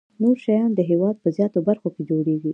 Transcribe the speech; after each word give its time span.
نور 0.21 0.35
شیان 0.43 0.69
د 0.75 0.79
هېواد 0.89 1.15
په 1.23 1.29
زیاتو 1.37 1.59
برخو 1.67 1.87
کې 1.95 2.01
جوړیږي. 2.09 2.49